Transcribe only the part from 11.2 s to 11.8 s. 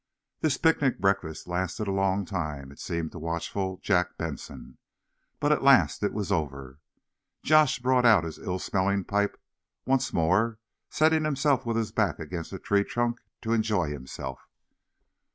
himself, with